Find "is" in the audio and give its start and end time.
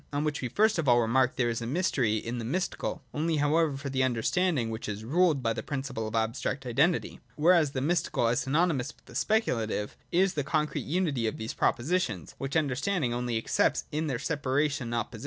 1.49-1.61, 4.89-5.03, 10.11-10.33